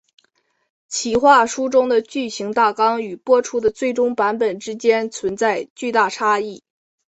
[0.89, 6.63] 企划书中的剧情大纲与播出的最终版本之间存在巨大差异。